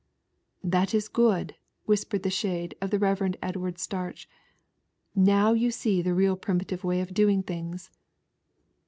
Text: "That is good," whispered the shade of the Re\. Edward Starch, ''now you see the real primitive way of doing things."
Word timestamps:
"That 0.63 0.95
is 0.95 1.07
good," 1.07 1.53
whispered 1.85 2.23
the 2.23 2.31
shade 2.31 2.73
of 2.81 2.89
the 2.89 2.97
Re\. 2.97 3.33
Edward 3.43 3.77
Starch, 3.77 4.27
''now 5.15 5.53
you 5.53 5.69
see 5.69 6.01
the 6.01 6.15
real 6.15 6.35
primitive 6.35 6.83
way 6.83 7.01
of 7.01 7.13
doing 7.13 7.43
things." 7.43 7.91